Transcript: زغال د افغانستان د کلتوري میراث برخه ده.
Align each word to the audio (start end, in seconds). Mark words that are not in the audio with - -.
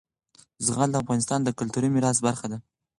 زغال 0.65 0.89
د 0.91 0.95
افغانستان 1.03 1.39
د 1.43 1.49
کلتوري 1.59 1.89
میراث 1.95 2.17
برخه 2.27 2.45
ده. 2.51 2.57